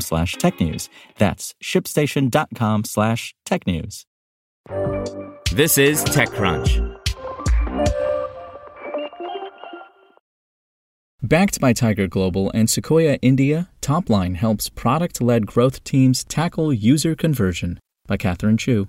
slash 0.00 0.36
technews. 0.36 0.88
That's 1.18 1.54
shipstation.com 1.62 2.84
slash 2.84 3.34
technews. 3.46 4.04
This 5.52 5.78
is 5.78 6.04
TechCrunch. 6.04 6.94
Backed 11.22 11.58
by 11.58 11.72
Tiger 11.72 12.06
Global 12.06 12.50
and 12.52 12.68
Sequoia 12.68 13.18
India, 13.22 13.70
Toplyne 13.80 14.36
helps 14.36 14.68
product 14.68 15.22
led 15.22 15.46
growth 15.46 15.82
teams 15.82 16.22
tackle 16.24 16.70
user 16.70 17.14
conversion 17.14 17.80
by 18.06 18.18
Catherine 18.18 18.58
Shu. 18.58 18.88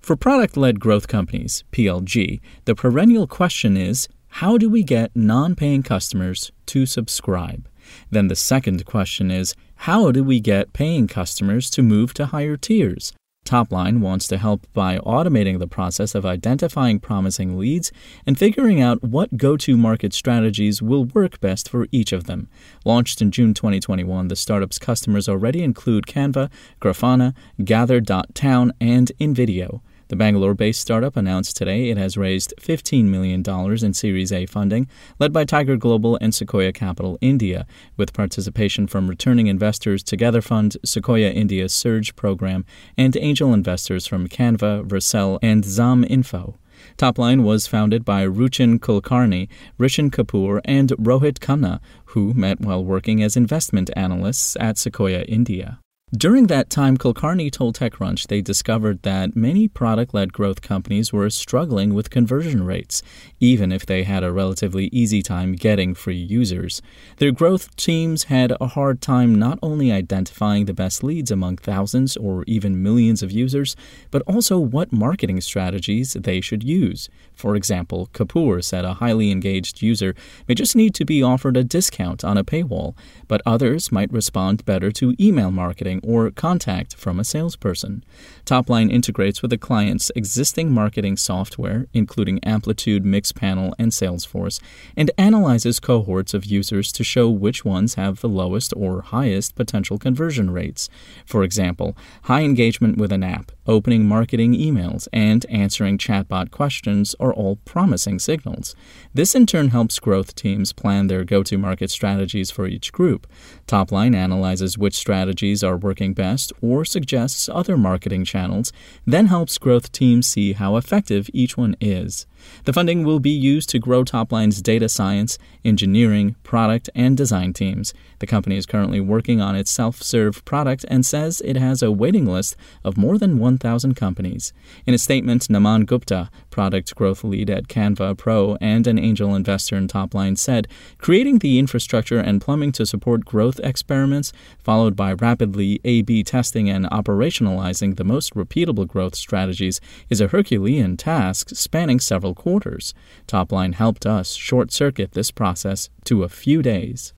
For 0.00 0.16
product 0.16 0.56
led 0.56 0.80
growth 0.80 1.08
companies, 1.08 1.62
PLG, 1.70 2.40
the 2.64 2.74
perennial 2.74 3.26
question 3.26 3.76
is 3.76 4.08
how 4.28 4.56
do 4.56 4.70
we 4.70 4.82
get 4.82 5.14
non 5.14 5.54
paying 5.54 5.82
customers 5.82 6.50
to 6.66 6.86
subscribe? 6.86 7.68
Then 8.10 8.28
the 8.28 8.36
second 8.36 8.86
question 8.86 9.30
is 9.30 9.54
how 9.82 10.12
do 10.12 10.22
we 10.22 10.38
get 10.38 10.72
paying 10.72 11.08
customers 11.08 11.68
to 11.68 11.82
move 11.82 12.14
to 12.14 12.26
higher 12.26 12.56
tiers? 12.56 13.12
Toplyne 13.44 13.98
wants 13.98 14.28
to 14.28 14.38
help 14.38 14.64
by 14.72 14.98
automating 14.98 15.58
the 15.58 15.66
process 15.66 16.14
of 16.14 16.24
identifying 16.24 17.00
promising 17.00 17.58
leads 17.58 17.90
and 18.24 18.38
figuring 18.38 18.80
out 18.80 19.02
what 19.02 19.36
go 19.36 19.56
to 19.56 19.76
market 19.76 20.12
strategies 20.12 20.80
will 20.80 21.06
work 21.06 21.40
best 21.40 21.68
for 21.68 21.88
each 21.90 22.12
of 22.12 22.24
them. 22.24 22.48
Launched 22.84 23.20
in 23.20 23.32
June 23.32 23.54
2021, 23.54 24.28
the 24.28 24.36
startup's 24.36 24.78
customers 24.78 25.28
already 25.28 25.64
include 25.64 26.06
Canva, 26.06 26.48
Grafana, 26.80 27.34
Gather.town, 27.64 28.72
and 28.80 29.10
InVideo. 29.18 29.80
The 30.12 30.16
Bangalore 30.16 30.52
based 30.52 30.82
startup 30.82 31.16
announced 31.16 31.56
today 31.56 31.88
it 31.88 31.96
has 31.96 32.18
raised 32.18 32.52
$15 32.60 33.04
million 33.04 33.42
in 33.82 33.94
Series 33.94 34.30
A 34.30 34.44
funding, 34.44 34.86
led 35.18 35.32
by 35.32 35.46
Tiger 35.46 35.78
Global 35.78 36.18
and 36.20 36.34
Sequoia 36.34 36.70
Capital 36.70 37.16
India, 37.22 37.66
with 37.96 38.12
participation 38.12 38.86
from 38.86 39.08
returning 39.08 39.46
investors 39.46 40.02
Together 40.02 40.42
Fund, 40.42 40.76
Sequoia 40.84 41.30
India's 41.30 41.72
Surge 41.72 42.14
program, 42.14 42.66
and 42.98 43.16
angel 43.16 43.54
investors 43.54 44.06
from 44.06 44.28
Canva, 44.28 44.86
Vercel, 44.86 45.38
and 45.40 45.64
Zom 45.64 46.04
Info. 46.04 46.58
Toplyne 46.98 47.42
was 47.42 47.66
founded 47.66 48.04
by 48.04 48.26
Ruchin 48.26 48.78
Kulkarni, 48.78 49.48
Rishan 49.80 50.10
Kapoor, 50.10 50.60
and 50.66 50.90
Rohit 50.90 51.38
Khanna, 51.38 51.80
who 52.08 52.34
met 52.34 52.60
while 52.60 52.84
working 52.84 53.22
as 53.22 53.34
investment 53.34 53.88
analysts 53.96 54.58
at 54.60 54.76
Sequoia 54.76 55.22
India. 55.22 55.78
During 56.14 56.48
that 56.48 56.68
time, 56.68 56.98
Kulkarni 56.98 57.50
told 57.50 57.74
TechCrunch 57.74 58.26
they 58.26 58.42
discovered 58.42 59.00
that 59.00 59.34
many 59.34 59.66
product 59.66 60.12
led 60.12 60.30
growth 60.34 60.60
companies 60.60 61.10
were 61.10 61.30
struggling 61.30 61.94
with 61.94 62.10
conversion 62.10 62.66
rates, 62.66 63.02
even 63.40 63.72
if 63.72 63.86
they 63.86 64.02
had 64.02 64.22
a 64.22 64.30
relatively 64.30 64.90
easy 64.92 65.22
time 65.22 65.54
getting 65.54 65.94
free 65.94 66.18
users. 66.18 66.82
Their 67.16 67.32
growth 67.32 67.74
teams 67.76 68.24
had 68.24 68.54
a 68.60 68.66
hard 68.66 69.00
time 69.00 69.36
not 69.38 69.58
only 69.62 69.90
identifying 69.90 70.66
the 70.66 70.74
best 70.74 71.02
leads 71.02 71.30
among 71.30 71.56
thousands 71.56 72.18
or 72.18 72.44
even 72.46 72.82
millions 72.82 73.22
of 73.22 73.32
users, 73.32 73.74
but 74.10 74.20
also 74.26 74.58
what 74.58 74.92
marketing 74.92 75.40
strategies 75.40 76.12
they 76.12 76.42
should 76.42 76.62
use. 76.62 77.08
For 77.32 77.56
example, 77.56 78.10
Kapoor 78.12 78.62
said 78.62 78.84
a 78.84 78.94
highly 78.94 79.30
engaged 79.30 79.80
user 79.80 80.14
may 80.46 80.56
just 80.56 80.76
need 80.76 80.94
to 80.96 81.06
be 81.06 81.22
offered 81.22 81.56
a 81.56 81.64
discount 81.64 82.22
on 82.22 82.36
a 82.36 82.44
paywall, 82.44 82.94
but 83.28 83.40
others 83.46 83.90
might 83.90 84.12
respond 84.12 84.62
better 84.66 84.92
to 84.92 85.16
email 85.18 85.50
marketing 85.50 86.00
or 86.02 86.30
contact 86.30 86.94
from 86.94 87.18
a 87.18 87.24
salesperson. 87.24 88.04
Toplyne 88.44 88.90
integrates 88.90 89.42
with 89.42 89.52
a 89.52 89.58
client's 89.58 90.10
existing 90.16 90.72
marketing 90.72 91.16
software, 91.16 91.86
including 91.92 92.42
Amplitude, 92.44 93.04
Mixpanel, 93.04 93.72
and 93.78 93.92
Salesforce, 93.92 94.60
and 94.96 95.10
analyzes 95.16 95.80
cohorts 95.80 96.34
of 96.34 96.44
users 96.44 96.92
to 96.92 97.04
show 97.04 97.28
which 97.30 97.64
ones 97.64 97.94
have 97.94 98.20
the 98.20 98.28
lowest 98.28 98.72
or 98.76 99.02
highest 99.02 99.54
potential 99.54 99.98
conversion 99.98 100.50
rates. 100.50 100.88
For 101.24 101.42
example, 101.44 101.96
high 102.24 102.42
engagement 102.42 102.98
with 102.98 103.12
an 103.12 103.22
app, 103.22 103.52
opening 103.66 104.06
marketing 104.06 104.54
emails, 104.54 105.08
and 105.12 105.46
answering 105.48 105.98
chatbot 105.98 106.50
questions 106.50 107.14
are 107.20 107.32
all 107.32 107.56
promising 107.64 108.18
signals. 108.18 108.74
This 109.14 109.34
in 109.34 109.46
turn 109.46 109.68
helps 109.68 109.98
growth 109.98 110.34
teams 110.34 110.72
plan 110.72 111.06
their 111.06 111.24
go 111.24 111.42
to 111.42 111.58
market 111.58 111.90
strategies 111.90 112.50
for 112.50 112.66
each 112.66 112.92
group. 112.92 113.26
Toplyne 113.66 114.14
analyzes 114.14 114.76
which 114.76 114.94
strategies 114.94 115.62
are 115.62 115.76
working 115.76 116.14
best 116.14 116.52
or 116.60 116.84
suggests 116.84 117.48
other 117.48 117.76
marketing 117.76 118.24
channels, 118.24 118.72
then 119.06 119.26
helps 119.26 119.58
growth 119.58 119.92
teams 119.92 120.26
see 120.26 120.52
how 120.52 120.76
effective 120.76 121.28
each 121.32 121.56
one 121.56 121.76
is. 121.80 122.26
The 122.64 122.72
funding 122.72 123.04
will 123.04 123.20
be 123.20 123.30
used 123.30 123.68
to 123.70 123.78
grow 123.78 124.04
Toplyne's 124.04 124.62
data 124.62 124.88
science, 124.88 125.38
engineering, 125.64 126.36
product, 126.42 126.90
and 126.94 127.16
design 127.16 127.52
teams. 127.52 127.94
The 128.18 128.26
company 128.26 128.56
is 128.56 128.66
currently 128.66 129.00
working 129.00 129.40
on 129.40 129.54
its 129.54 129.70
self 129.70 130.02
serve 130.02 130.44
product 130.44 130.84
and 130.88 131.04
says 131.06 131.40
it 131.44 131.56
has 131.56 131.82
a 131.82 131.92
waiting 131.92 132.26
list 132.26 132.56
of 132.84 132.96
more 132.96 133.18
than 133.18 133.38
1,000 133.52 133.94
companies. 133.94 134.52
In 134.86 134.94
a 134.94 134.98
statement, 134.98 135.48
Naman 135.48 135.86
Gupta, 135.86 136.30
product 136.50 136.94
growth 136.94 137.22
lead 137.22 137.50
at 137.50 137.68
Canva 137.68 138.16
Pro 138.18 138.56
and 138.60 138.86
an 138.86 138.98
angel 138.98 139.34
investor 139.34 139.76
in 139.76 139.88
Toplyne, 139.88 140.36
said 140.36 140.68
creating 140.98 141.38
the 141.38 141.58
infrastructure 141.58 142.18
and 142.18 142.40
plumbing 142.40 142.72
to 142.72 142.86
support 142.86 143.24
growth 143.24 143.60
experiments, 143.62 144.32
followed 144.58 144.96
by 144.96 145.12
rapidly 145.12 145.80
A 145.84 146.02
B 146.02 146.22
testing 146.22 146.68
and 146.68 146.86
operationalizing 146.86 147.96
the 147.96 148.04
most 148.04 148.34
repeatable 148.34 148.86
growth 148.86 149.14
strategies, 149.14 149.80
is 150.08 150.20
a 150.20 150.28
Herculean 150.28 150.96
task 150.96 151.50
spanning 151.50 152.00
several 152.00 152.34
quarters. 152.34 152.94
Toplyne 153.26 153.74
helped 153.74 154.06
us 154.06 154.34
short 154.34 154.72
circuit 154.72 155.12
this 155.12 155.30
process 155.30 155.90
to 156.04 156.22
a 156.24 156.28
few 156.28 156.62
days. 156.62 157.14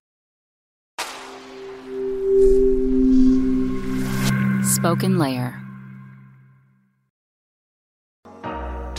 SpokenLayer. 4.65 5.64